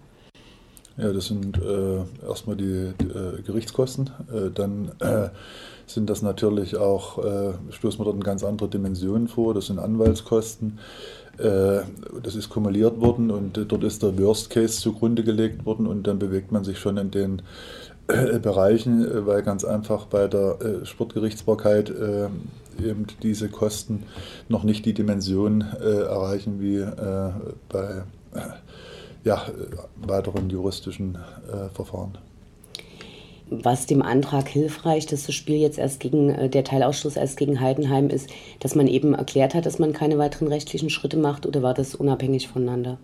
Ja, 0.99 1.13
das 1.13 1.27
sind 1.27 1.57
äh, 1.57 2.27
erstmal 2.27 2.57
die, 2.57 2.91
die 2.99 3.05
äh, 3.05 3.41
Gerichtskosten. 3.41 4.09
Äh, 4.33 4.49
dann 4.53 4.91
äh, 4.99 5.29
sind 5.85 6.09
das 6.09 6.21
natürlich 6.21 6.75
auch, 6.75 7.23
äh, 7.23 7.53
stoßen 7.69 7.99
wir 7.99 8.03
dort 8.03 8.17
in 8.17 8.23
ganz 8.23 8.43
andere 8.43 8.67
Dimensionen 8.67 9.29
vor. 9.29 9.53
Das 9.53 9.67
sind 9.67 9.79
Anwaltskosten. 9.79 10.79
Äh, 11.37 11.83
das 12.21 12.35
ist 12.35 12.49
kumuliert 12.49 12.99
worden 12.99 13.31
und 13.31 13.65
dort 13.71 13.83
ist 13.85 14.03
der 14.03 14.19
Worst 14.19 14.49
Case 14.49 14.81
zugrunde 14.81 15.23
gelegt 15.23 15.65
worden 15.65 15.87
und 15.87 16.05
dann 16.05 16.19
bewegt 16.19 16.51
man 16.51 16.65
sich 16.65 16.79
schon 16.79 16.97
in 16.97 17.11
den 17.11 17.41
Bereichen, 18.41 19.27
weil 19.27 19.43
ganz 19.43 19.63
einfach 19.63 20.07
bei 20.07 20.27
der 20.27 20.57
Sportgerichtsbarkeit 20.83 21.91
eben 21.91 23.05
diese 23.21 23.49
Kosten 23.49 24.01
noch 24.47 24.63
nicht 24.63 24.83
die 24.87 24.95
Dimension 24.95 25.61
erreichen 25.61 26.59
wie 26.59 26.83
bei 27.69 28.03
ja, 29.23 29.45
weiteren 29.95 30.49
juristischen 30.49 31.15
äh, 31.15 31.69
Verfahren. 31.73 32.17
Was 33.51 33.87
dem 33.87 34.03
Antrag 34.03 34.47
hilfreich, 34.47 35.07
dass 35.07 35.25
das 35.25 35.33
Spiel 35.33 35.55
jetzt 35.55 35.79
erst 35.79 35.99
gegen, 35.99 36.29
äh, 36.29 36.49
der 36.49 36.63
Teilausschluss 36.63 37.15
erst 37.15 37.37
gegen 37.37 37.59
Heidenheim 37.59 38.09
ist, 38.09 38.29
dass 38.59 38.75
man 38.75 38.87
eben 38.87 39.15
erklärt 39.15 39.55
hat, 39.55 39.65
dass 39.65 39.79
man 39.79 39.91
keine 39.91 40.17
weiteren 40.17 40.47
rechtlichen 40.47 40.89
Schritte 40.89 41.17
macht 41.17 41.45
oder 41.45 41.63
war 41.63 41.73
das 41.73 41.95
unabhängig 41.95 42.47
voneinander? 42.47 42.97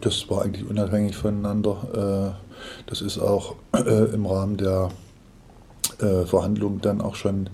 Das 0.00 0.30
war 0.30 0.42
eigentlich 0.42 0.68
unabhängig 0.68 1.16
voneinander. 1.16 2.36
Äh, 2.38 2.86
das 2.86 3.02
ist 3.02 3.18
auch 3.18 3.56
äh, 3.74 4.14
im 4.14 4.26
Rahmen 4.26 4.56
der 4.56 4.90
Verhandlungen 6.26 6.80
dann 6.80 7.00
auch 7.00 7.14
schon 7.14 7.50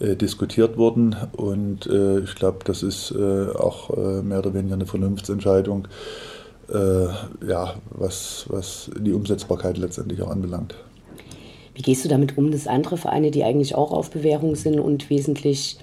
diskutiert 0.00 0.78
worden 0.78 1.14
und 1.32 1.84
ich 1.84 2.34
glaube, 2.34 2.60
das 2.64 2.82
ist 2.82 3.12
auch 3.14 3.94
mehr 4.22 4.38
oder 4.38 4.54
weniger 4.54 4.74
eine 4.74 4.86
Vernunftsentscheidung 4.86 5.86
äh, 6.72 7.46
ja, 7.46 7.74
was, 7.90 8.46
was 8.48 8.90
die 8.98 9.12
Umsetzbarkeit 9.12 9.78
letztendlich 9.78 10.22
auch 10.22 10.30
anbelangt. 10.30 10.74
Wie 11.74 11.82
gehst 11.82 12.04
du 12.04 12.08
damit 12.08 12.38
um, 12.38 12.50
dass 12.50 12.66
andere 12.66 12.96
Vereine, 12.96 13.30
die 13.30 13.44
eigentlich 13.44 13.74
auch 13.74 13.92
auf 13.92 14.10
Bewährung 14.10 14.56
sind 14.56 14.80
und 14.80 15.10
wesentlich, 15.10 15.78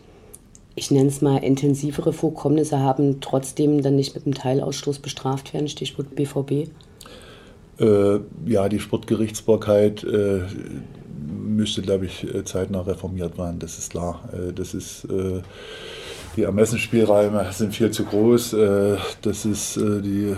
ich 0.76 0.90
nenne 0.90 1.10
es 1.10 1.22
mal, 1.22 1.38
intensivere 1.38 2.14
Vorkommnisse 2.14 2.80
haben, 2.80 3.22
trotzdem 3.22 3.82
dann 3.84 3.96
nicht 3.96 4.16
mit 4.16 4.26
einem 4.26 4.34
Teilausstoß 4.34 5.00
bestraft 5.00 5.54
werden? 5.54 5.68
Stichwort 5.68 6.16
BVB? 6.16 6.70
Äh, 7.80 8.20
ja, 8.46 8.70
die 8.70 8.80
Sportgerichtsbarkeit 8.80 10.04
äh, 10.04 10.42
müsste, 11.48 11.82
glaube 11.82 12.06
ich, 12.06 12.24
äh, 12.24 12.44
zeitnah 12.44 12.82
reformiert 12.82 13.38
werden, 13.38 13.60
das 13.60 13.78
ist 13.78 13.92
klar. 13.92 14.30
Das 14.56 14.74
ist 14.74 15.08
die 16.36 16.44
Ermessensspielräume 16.44 17.48
sind 17.52 17.74
viel 17.74 17.92
zu 17.92 18.06
groß. 18.06 18.54
Äh, 18.54 18.98
das 19.22 19.46
ist 19.46 19.78
äh, 19.78 20.02
die 20.02 20.36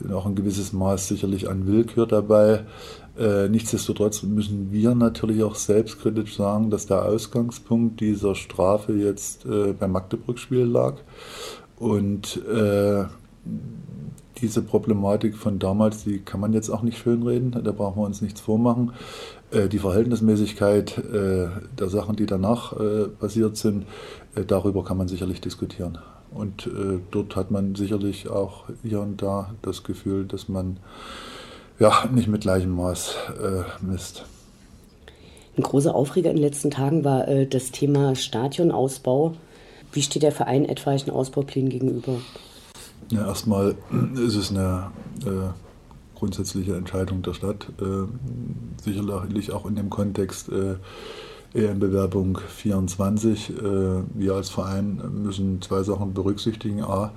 noch 0.00 0.26
äh, 0.26 0.28
ein 0.28 0.34
gewisses 0.34 0.72
Maß 0.72 1.08
sicherlich 1.08 1.48
an 1.48 1.66
Willkür 1.66 2.06
dabei. 2.06 2.64
Nichtsdestotrotz 3.50 4.22
müssen 4.22 4.70
wir 4.70 4.94
natürlich 4.94 5.42
auch 5.42 5.56
selbstkritisch 5.56 6.36
sagen, 6.36 6.70
dass 6.70 6.86
der 6.86 7.04
Ausgangspunkt 7.04 7.98
dieser 8.00 8.36
Strafe 8.36 8.92
jetzt 8.92 9.44
beim 9.44 9.90
Magdeburg-Spiel 9.90 10.62
lag. 10.62 10.98
Und 11.80 12.40
diese 14.40 14.62
Problematik 14.62 15.36
von 15.36 15.58
damals, 15.58 16.04
die 16.04 16.20
kann 16.20 16.38
man 16.38 16.52
jetzt 16.52 16.70
auch 16.70 16.82
nicht 16.82 16.98
schönreden, 16.98 17.50
da 17.50 17.72
brauchen 17.72 18.00
wir 18.00 18.06
uns 18.06 18.22
nichts 18.22 18.40
vormachen. 18.40 18.92
Die 19.52 19.80
Verhältnismäßigkeit 19.80 21.02
der 21.12 21.88
Sachen, 21.88 22.14
die 22.14 22.26
danach 22.26 22.72
passiert 23.18 23.56
sind, 23.56 23.84
darüber 24.34 24.84
kann 24.84 24.96
man 24.96 25.08
sicherlich 25.08 25.40
diskutieren. 25.40 25.98
Und 26.30 26.68
dort 27.10 27.36
hat 27.36 27.50
man 27.50 27.74
sicherlich 27.74 28.28
auch 28.28 28.64
hier 28.82 29.00
und 29.00 29.22
da 29.22 29.54
das 29.62 29.82
Gefühl, 29.82 30.26
dass 30.26 30.48
man 30.48 30.78
ja, 31.78 32.06
nicht 32.12 32.28
mit 32.28 32.42
gleichem 32.42 32.76
Maß 32.76 33.16
misst. 33.80 34.24
Ein 35.56 35.62
großer 35.62 35.94
Aufreger 35.94 36.30
in 36.30 36.36
den 36.36 36.44
letzten 36.44 36.70
Tagen 36.70 37.02
war 37.02 37.24
das 37.46 37.70
Thema 37.70 38.14
Stadionausbau. 38.14 39.34
Wie 39.92 40.02
steht 40.02 40.22
der 40.22 40.32
Verein 40.32 40.66
etwaigen 40.66 41.10
Ausbauplänen 41.10 41.70
gegenüber? 41.70 42.18
Ja, 43.10 43.26
erstmal 43.26 43.74
ist 44.16 44.34
es 44.34 44.50
eine 44.50 44.90
äh, 45.24 45.50
grundsätzliche 46.14 46.76
Entscheidung 46.76 47.22
der 47.22 47.32
Stadt. 47.32 47.68
Äh, 47.80 48.06
sicherlich 48.82 49.52
auch 49.52 49.64
in 49.64 49.76
dem 49.76 49.88
Kontext 49.88 50.50
äh, 50.50 50.74
EM-Bewerbung 51.54 52.38
24. 52.38 53.50
Äh, 53.50 53.52
wir 54.14 54.34
als 54.34 54.50
Verein 54.50 55.00
müssen 55.22 55.62
zwei 55.62 55.82
Sachen 55.82 56.12
berücksichtigen. 56.14 56.82
A, 56.82 57.12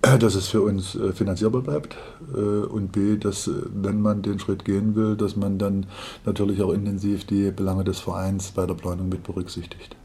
dass 0.00 0.34
es 0.34 0.48
für 0.48 0.62
uns 0.62 0.94
äh, 0.94 1.12
finanzierbar 1.12 1.60
bleibt 1.60 1.96
äh, 2.32 2.38
und 2.38 2.92
B, 2.92 3.16
dass 3.16 3.50
wenn 3.74 4.00
man 4.00 4.22
den 4.22 4.38
Schritt 4.38 4.64
gehen 4.64 4.94
will, 4.94 5.16
dass 5.16 5.36
man 5.36 5.58
dann 5.58 5.86
natürlich 6.24 6.62
auch 6.62 6.72
intensiv 6.72 7.26
die 7.26 7.50
Belange 7.50 7.84
des 7.84 7.98
Vereins 7.98 8.52
bei 8.52 8.64
der 8.64 8.74
Planung 8.74 9.08
mit 9.08 9.24
berücksichtigt. 9.24 9.96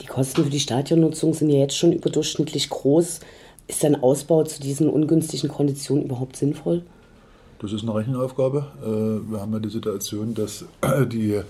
Die 0.00 0.06
Kosten 0.06 0.44
für 0.44 0.50
die 0.50 0.60
Stadionnutzung 0.60 1.34
sind 1.34 1.50
ja 1.50 1.58
jetzt 1.58 1.76
schon 1.76 1.92
überdurchschnittlich 1.92 2.70
groß. 2.70 3.20
Ist 3.66 3.84
ein 3.84 4.02
Ausbau 4.02 4.44
zu 4.44 4.60
diesen 4.62 4.88
ungünstigen 4.88 5.50
Konditionen 5.50 6.04
überhaupt 6.04 6.36
sinnvoll? 6.36 6.82
Das 7.58 7.72
ist 7.72 7.82
eine 7.82 7.94
Rechenaufgabe. 7.94 8.66
Wir 9.28 9.40
haben 9.40 9.52
ja 9.52 9.58
die 9.58 9.68
Situation, 9.68 10.32
dass 10.32 10.64
die, 11.12 11.40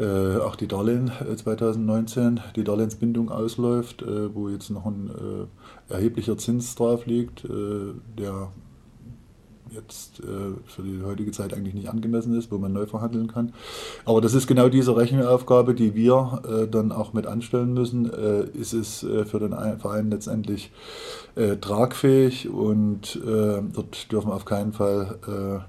äh, 0.00 0.38
auch 0.38 0.56
die 0.56 0.66
Darlehen 0.66 1.10
2019, 1.36 2.36
äh, 2.36 2.40
die 2.56 2.64
Darlehensbindung 2.64 3.30
ausläuft, 3.30 4.04
wo 4.34 4.48
jetzt 4.48 4.70
noch 4.70 4.86
ein 4.86 5.10
erheblicher 5.88 6.38
Zins 6.38 6.74
drauf 6.74 7.06
liegt, 7.06 7.44
der 7.44 8.48
jetzt 9.72 10.20
äh, 10.20 10.54
für 10.66 10.82
die 10.82 11.02
heutige 11.02 11.30
Zeit 11.30 11.54
eigentlich 11.54 11.74
nicht 11.74 11.88
angemessen 11.88 12.36
ist, 12.36 12.50
wo 12.50 12.58
man 12.58 12.72
neu 12.72 12.86
verhandeln 12.86 13.28
kann. 13.28 13.52
Aber 14.04 14.20
das 14.20 14.34
ist 14.34 14.46
genau 14.46 14.68
diese 14.68 14.96
Rechenaufgabe, 14.96 15.74
die 15.74 15.94
wir 15.94 16.42
äh, 16.48 16.66
dann 16.68 16.92
auch 16.92 17.12
mit 17.12 17.26
anstellen 17.26 17.72
müssen. 17.72 18.12
Äh, 18.12 18.44
ist 18.58 18.72
es 18.72 19.02
äh, 19.02 19.24
für 19.24 19.38
den 19.38 19.52
Verein 19.78 20.10
letztendlich 20.10 20.72
äh, 21.36 21.56
tragfähig 21.56 22.48
und 22.48 23.16
äh, 23.24 23.62
dort 23.72 24.10
dürfen 24.10 24.32
auf 24.32 24.44
keinen 24.44 24.72
Fall 24.72 25.66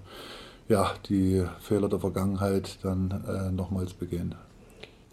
ja, 0.72 0.92
die 1.08 1.44
Fehler 1.60 1.90
der 1.90 2.00
Vergangenheit 2.00 2.80
dann 2.82 3.54
nochmals 3.56 3.94
begehen. 3.94 4.36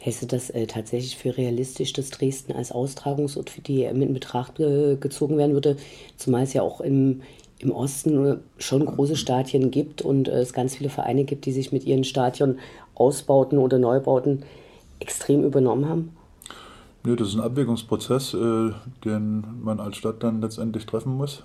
Hältst 0.00 0.22
du 0.22 0.26
das 0.26 0.50
äh, 0.50 0.66
tatsächlich 0.66 1.16
für 1.16 1.36
realistisch, 1.36 1.92
dass 1.92 2.10
Dresden 2.10 2.52
als 2.52 2.70
Austragungsort 2.70 3.50
für 3.50 3.60
die 3.60 3.82
äh, 3.82 3.90
in 3.90 4.14
Betracht 4.14 4.60
äh, 4.60 4.96
gezogen 4.96 5.36
werden 5.36 5.54
würde? 5.54 5.76
Zumal 6.16 6.44
es 6.44 6.52
ja 6.52 6.62
auch 6.62 6.80
im, 6.80 7.22
im 7.58 7.72
Osten 7.72 8.38
schon 8.58 8.86
große 8.86 9.16
Stadien 9.16 9.72
gibt 9.72 10.00
und 10.02 10.28
äh, 10.28 10.40
es 10.40 10.52
ganz 10.52 10.76
viele 10.76 10.88
Vereine 10.88 11.24
gibt, 11.24 11.46
die 11.46 11.52
sich 11.52 11.72
mit 11.72 11.84
ihren 11.84 12.04
Stadion 12.04 12.60
Ausbauten 12.94 13.58
oder 13.58 13.78
Neubauten 13.78 14.44
extrem 15.00 15.42
übernommen 15.42 15.88
haben? 15.88 16.16
Nee, 17.02 17.16
das 17.16 17.28
ist 17.28 17.34
ein 17.34 17.40
Abwägungsprozess, 17.40 18.34
äh, 18.34 18.70
den 19.04 19.44
man 19.62 19.80
als 19.80 19.96
Stadt 19.96 20.22
dann 20.22 20.40
letztendlich 20.40 20.86
treffen 20.86 21.16
muss. 21.16 21.42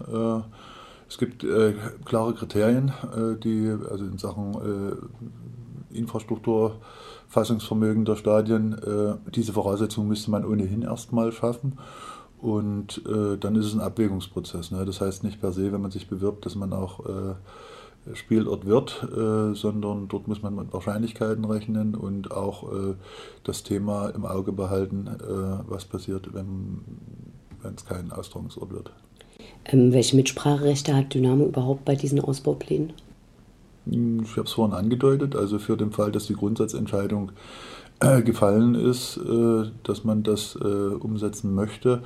Äh, 1.13 1.15
es 1.15 1.17
gibt 1.17 1.43
äh, 1.43 1.73
klare 2.05 2.33
Kriterien, 2.33 2.89
äh, 3.15 3.35
die 3.39 3.73
also 3.89 4.05
in 4.05 4.17
Sachen 4.17 4.53
äh, 5.91 5.97
Infrastruktur, 5.97 6.77
Fassungsvermögen 7.27 8.05
der 8.05 8.15
Stadien, 8.15 8.75
diese 9.33 9.53
Voraussetzungen 9.53 10.07
müsste 10.07 10.31
man 10.31 10.45
ohnehin 10.45 10.81
erstmal 10.81 11.31
schaffen. 11.31 11.79
Und 12.39 13.01
äh, 13.07 13.37
dann 13.37 13.55
ist 13.55 13.65
es 13.65 13.73
ein 13.73 13.79
Abwägungsprozess. 13.79 14.71
Ne? 14.71 14.85
Das 14.85 15.01
heißt 15.01 15.23
nicht 15.23 15.39
per 15.39 15.51
se, 15.51 15.71
wenn 15.71 15.81
man 15.81 15.91
sich 15.91 16.07
bewirbt, 16.07 16.45
dass 16.45 16.55
man 16.55 16.73
auch 16.73 17.05
äh, 17.05 18.15
Spielort 18.15 18.65
wird, 18.65 19.03
äh, 19.15 19.55
sondern 19.55 20.07
dort 20.07 20.27
muss 20.27 20.41
man 20.41 20.55
mit 20.55 20.73
Wahrscheinlichkeiten 20.73 21.45
rechnen 21.45 21.95
und 21.95 22.31
auch 22.31 22.71
äh, 22.71 22.95
das 23.43 23.63
Thema 23.63 24.09
im 24.09 24.25
Auge 24.25 24.51
behalten, 24.51 25.07
äh, 25.07 25.69
was 25.69 25.85
passiert, 25.85 26.33
wenn 26.33 26.81
es 27.75 27.85
kein 27.85 28.11
Austragungsort 28.11 28.71
wird. 28.71 28.91
Ähm, 29.65 29.93
welche 29.93 30.15
Mitspracherechte 30.15 30.95
hat 30.95 31.13
Dynamo 31.13 31.45
überhaupt 31.45 31.85
bei 31.85 31.95
diesen 31.95 32.19
Ausbauplänen? 32.19 32.93
Hm, 33.89 34.23
ich 34.23 34.31
habe 34.31 34.47
es 34.47 34.53
vorhin 34.53 34.75
angedeutet, 34.75 35.35
also 35.35 35.59
für 35.59 35.77
den 35.77 35.91
Fall, 35.91 36.11
dass 36.11 36.27
die 36.27 36.35
Grundsatzentscheidung 36.35 37.31
äh, 37.99 38.21
gefallen 38.21 38.75
ist, 38.75 39.17
äh, 39.17 39.69
dass 39.83 40.03
man 40.03 40.23
das 40.23 40.57
äh, 40.61 40.67
umsetzen 40.67 41.55
möchte, 41.55 42.03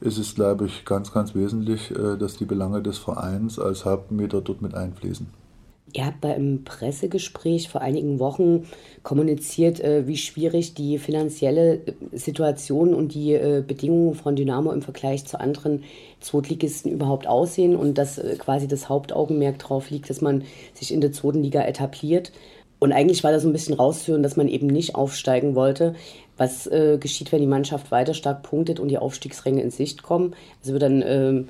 ist 0.00 0.18
es, 0.18 0.34
glaube 0.34 0.66
ich, 0.66 0.84
ganz, 0.84 1.12
ganz 1.12 1.34
wesentlich, 1.34 1.92
dass 2.18 2.36
die 2.36 2.44
Belange 2.44 2.82
des 2.82 2.98
Vereins 2.98 3.58
als 3.58 3.84
Hauptmieter 3.84 4.40
dort 4.40 4.62
mit 4.62 4.74
einfließen. 4.74 5.26
Ihr 5.92 6.06
habt 6.06 6.20
bei 6.20 6.34
einem 6.34 6.64
Pressegespräch 6.64 7.68
vor 7.68 7.80
einigen 7.80 8.18
Wochen 8.18 8.66
kommuniziert, 9.02 9.82
wie 9.82 10.16
schwierig 10.16 10.74
die 10.74 10.98
finanzielle 10.98 11.80
Situation 12.12 12.94
und 12.94 13.14
die 13.14 13.36
Bedingungen 13.66 14.14
von 14.14 14.36
Dynamo 14.36 14.72
im 14.72 14.82
Vergleich 14.82 15.24
zu 15.26 15.40
anderen 15.40 15.84
Zweitligisten 16.20 16.92
überhaupt 16.92 17.26
aussehen 17.26 17.74
und 17.74 17.98
dass 17.98 18.20
quasi 18.38 18.68
das 18.68 18.88
Hauptaugenmerk 18.88 19.58
darauf 19.58 19.90
liegt, 19.90 20.10
dass 20.10 20.20
man 20.20 20.44
sich 20.74 20.92
in 20.92 21.00
der 21.00 21.12
zweiten 21.12 21.44
etabliert. 21.44 22.30
Und 22.80 22.92
eigentlich 22.92 23.22
war 23.22 23.30
da 23.30 23.38
so 23.38 23.48
ein 23.48 23.52
bisschen 23.52 23.74
rauszuhören, 23.74 24.22
dass 24.22 24.36
man 24.36 24.48
eben 24.48 24.66
nicht 24.66 24.94
aufsteigen 24.94 25.54
wollte. 25.54 25.94
Was 26.36 26.66
äh, 26.66 26.96
geschieht, 26.98 27.30
wenn 27.30 27.42
die 27.42 27.46
Mannschaft 27.46 27.90
weiter 27.90 28.14
stark 28.14 28.42
punktet 28.42 28.80
und 28.80 28.88
die 28.88 28.98
Aufstiegsränge 28.98 29.62
in 29.62 29.70
Sicht 29.70 30.02
kommen? 30.02 30.34
Also 30.60 30.72
wird 30.72 30.82
dann 30.82 31.04
ähm, 31.06 31.48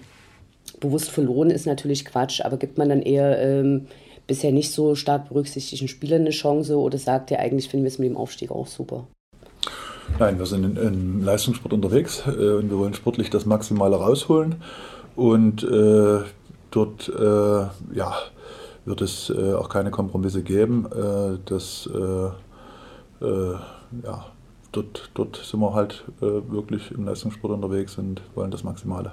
bewusst 0.80 1.09
verloren, 1.09 1.50
ist 1.50 1.66
natürlich 1.66 2.04
Quatsch, 2.04 2.40
aber 2.40 2.56
gibt 2.56 2.78
man 2.78 2.88
dann 2.88 3.00
eher 3.00 3.40
ähm, 3.40 3.87
bisher 4.30 4.52
nicht 4.52 4.70
so 4.70 4.94
stark 4.94 5.28
berücksichtigten 5.28 5.88
Spielern 5.88 6.20
eine 6.20 6.30
Chance 6.30 6.78
oder 6.78 6.99
sagt 6.99 7.32
ihr 7.32 7.40
eigentlich, 7.40 7.68
finden 7.68 7.84
wir 7.84 7.88
es 7.88 7.99
mit 7.99 8.08
dem 8.08 8.16
Aufstieg 8.16 8.52
auch 8.52 8.68
super? 8.68 9.08
Nein, 10.20 10.38
wir 10.38 10.46
sind 10.46 10.78
im 10.78 11.25
Leistungssport 11.25 11.72
unterwegs 11.72 12.22
äh, 12.26 12.30
und 12.30 12.70
wir 12.70 12.78
wollen 12.78 12.94
sportlich 12.94 13.28
das 13.28 13.44
Maximale 13.44 13.96
rausholen. 13.96 14.62
Und 15.16 15.64
äh, 15.64 16.20
dort 16.70 17.08
äh, 17.08 17.96
ja, 17.96 18.14
wird 18.84 19.00
es 19.00 19.30
äh, 19.30 19.52
auch 19.54 19.68
keine 19.68 19.90
Kompromisse 19.90 20.44
geben. 20.44 20.87
Äh, 20.87 21.38
das, 21.44 21.90
äh, 21.92 22.30
ja, 23.20 24.26
dort, 24.70 25.10
dort 25.12 25.37
sind 25.37 25.60
wir 25.60 25.75
halt 25.75 26.04
wirklich 26.20 26.90
im 26.92 27.04
Leistungssport 27.04 27.52
unterwegs 27.52 27.99
und 27.99 28.22
wollen 28.34 28.50
das 28.50 28.64
Maximale. 28.64 29.12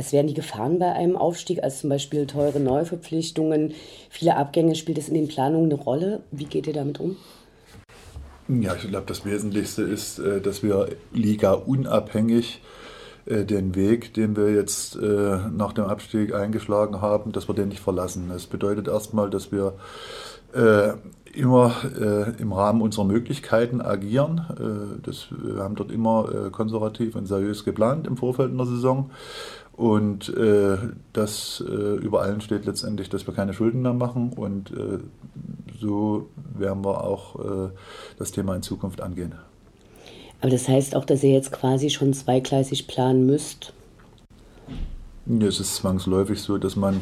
Was 0.00 0.14
wären 0.14 0.28
die 0.28 0.32
Gefahren 0.32 0.78
bei 0.78 0.90
einem 0.92 1.14
Aufstieg, 1.14 1.62
als 1.62 1.80
zum 1.80 1.90
Beispiel 1.90 2.26
teure 2.26 2.58
Neuverpflichtungen, 2.58 3.74
viele 4.08 4.34
Abgänge? 4.34 4.74
Spielt 4.74 4.96
das 4.96 5.08
in 5.08 5.14
den 5.14 5.28
Planungen 5.28 5.70
eine 5.70 5.78
Rolle? 5.78 6.22
Wie 6.30 6.46
geht 6.46 6.66
ihr 6.66 6.72
damit 6.72 7.00
um? 7.00 7.18
Ja, 8.48 8.74
ich 8.74 8.88
glaube, 8.88 9.04
das 9.06 9.26
Wesentlichste 9.26 9.82
ist, 9.82 10.18
äh, 10.18 10.40
dass 10.40 10.62
wir 10.62 10.88
Liga 11.12 11.52
unabhängig 11.52 12.62
äh, 13.26 13.44
den 13.44 13.74
Weg, 13.74 14.14
den 14.14 14.38
wir 14.38 14.54
jetzt 14.54 14.96
äh, 14.96 15.38
nach 15.52 15.74
dem 15.74 15.84
Abstieg 15.84 16.34
eingeschlagen 16.34 17.02
haben, 17.02 17.32
dass 17.32 17.46
wir 17.46 17.54
den 17.54 17.68
nicht 17.68 17.82
verlassen. 17.82 18.30
Das 18.32 18.46
bedeutet 18.46 18.88
erstmal, 18.88 19.28
dass 19.28 19.52
wir 19.52 19.74
immer 21.32 21.76
im 22.40 22.52
Rahmen 22.52 22.82
unserer 22.82 23.04
Möglichkeiten 23.04 23.80
agieren. 23.80 24.98
Das, 25.04 25.28
wir 25.30 25.62
haben 25.62 25.76
dort 25.76 25.92
immer 25.92 26.50
konservativ 26.50 27.14
und 27.14 27.26
seriös 27.26 27.64
geplant 27.64 28.08
im 28.08 28.16
Vorfeld 28.16 28.50
einer 28.50 28.66
Saison. 28.66 29.12
Und 29.80 30.28
äh, 30.36 30.76
das 31.14 31.64
äh, 31.66 31.72
über 31.72 32.20
allen 32.20 32.42
steht 32.42 32.66
letztendlich, 32.66 33.08
dass 33.08 33.26
wir 33.26 33.32
keine 33.32 33.54
Schulden 33.54 33.80
mehr 33.80 33.94
machen. 33.94 34.30
Und 34.34 34.70
äh, 34.72 34.98
so 35.80 36.28
werden 36.54 36.84
wir 36.84 37.02
auch 37.02 37.36
äh, 37.38 37.70
das 38.18 38.30
Thema 38.30 38.54
in 38.54 38.60
Zukunft 38.60 39.00
angehen. 39.00 39.36
Aber 40.42 40.50
das 40.50 40.68
heißt 40.68 40.94
auch, 40.94 41.06
dass 41.06 41.22
ihr 41.22 41.32
jetzt 41.32 41.50
quasi 41.50 41.88
schon 41.88 42.12
zweigleisig 42.12 42.88
planen 42.88 43.24
müsst? 43.24 43.72
Ja, 45.24 45.46
es 45.46 45.60
ist 45.60 45.76
zwangsläufig 45.76 46.42
so, 46.42 46.58
dass 46.58 46.76
man 46.76 47.00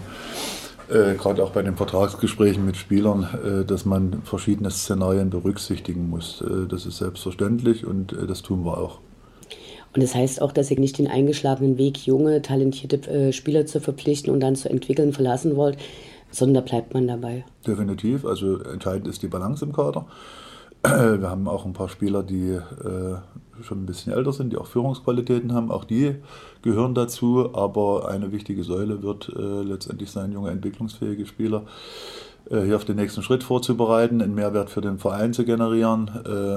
äh, 0.88 1.14
gerade 1.16 1.42
auch 1.42 1.50
bei 1.50 1.62
den 1.62 1.74
Vertragsgesprächen 1.76 2.64
mit 2.64 2.76
Spielern, 2.76 3.24
äh, 3.44 3.64
dass 3.64 3.86
man 3.86 4.22
verschiedene 4.22 4.70
Szenarien 4.70 5.30
berücksichtigen 5.30 6.08
muss. 6.08 6.44
das 6.68 6.86
ist 6.86 6.98
selbstverständlich 6.98 7.84
und 7.84 8.16
das 8.28 8.42
tun 8.42 8.64
wir 8.64 8.78
auch. 8.78 9.00
Und 9.94 10.02
das 10.02 10.14
heißt 10.14 10.42
auch, 10.42 10.52
dass 10.52 10.70
ihr 10.70 10.78
nicht 10.78 10.98
den 10.98 11.08
eingeschlagenen 11.08 11.78
Weg, 11.78 12.06
junge, 12.06 12.42
talentierte 12.42 13.10
äh, 13.10 13.32
Spieler 13.32 13.66
zu 13.66 13.80
verpflichten 13.80 14.32
und 14.32 14.40
dann 14.40 14.56
zu 14.56 14.68
entwickeln 14.68 15.12
verlassen 15.12 15.56
wollt, 15.56 15.78
sondern 16.30 16.62
da 16.62 16.70
bleibt 16.70 16.94
man 16.94 17.06
dabei. 17.06 17.44
Definitiv. 17.66 18.24
Also 18.24 18.60
entscheidend 18.62 19.08
ist 19.08 19.22
die 19.22 19.28
Balance 19.28 19.64
im 19.64 19.72
Kader. 19.72 20.06
Wir 20.82 21.28
haben 21.28 21.48
auch 21.48 21.64
ein 21.64 21.72
paar 21.72 21.88
Spieler, 21.88 22.22
die 22.22 22.50
äh, 22.50 23.16
schon 23.62 23.82
ein 23.82 23.86
bisschen 23.86 24.12
älter 24.12 24.32
sind, 24.32 24.52
die 24.52 24.56
auch 24.56 24.66
Führungsqualitäten 24.66 25.52
haben. 25.52 25.70
Auch 25.70 25.84
die 25.84 26.16
gehören 26.62 26.94
dazu. 26.94 27.54
Aber 27.54 28.08
eine 28.08 28.30
wichtige 28.30 28.62
Säule 28.62 29.02
wird 29.02 29.32
äh, 29.34 29.62
letztendlich 29.62 30.10
sein, 30.10 30.32
junge, 30.32 30.50
entwicklungsfähige 30.50 31.26
Spieler 31.26 31.64
hier 32.50 32.76
auf 32.76 32.84
den 32.84 32.96
nächsten 32.96 33.22
Schritt 33.22 33.42
vorzubereiten, 33.42 34.22
einen 34.22 34.34
Mehrwert 34.34 34.70
für 34.70 34.80
den 34.80 34.98
Verein 34.98 35.32
zu 35.32 35.44
generieren. 35.44 36.10
Äh, 36.24 36.54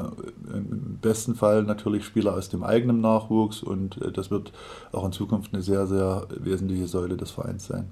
Im 0.56 1.00
besten 1.02 1.36
Fall 1.36 1.64
natürlich 1.64 2.06
Spieler 2.06 2.34
aus 2.34 2.50
dem 2.50 2.64
eigenen 2.64 3.02
Nachwuchs 3.02 3.62
und 3.62 4.02
äh, 4.02 4.12
das 4.12 4.32
wird 4.32 4.52
auch 4.92 5.06
in 5.06 5.12
Zukunft 5.12 5.54
eine 5.54 5.62
sehr, 5.62 5.88
sehr 5.88 6.28
wesentliche 6.30 6.88
Säule 6.88 7.18
des 7.18 7.32
Vereins 7.32 7.68
sein. 7.68 7.90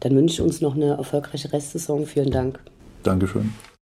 Dann 0.00 0.16
wünsche 0.16 0.34
ich 0.34 0.40
uns 0.40 0.60
noch 0.60 0.74
eine 0.74 0.96
erfolgreiche 0.96 1.52
Restsaison. 1.52 2.06
Vielen 2.06 2.30
Dank. 2.30 2.58
Dankeschön. 3.02 3.52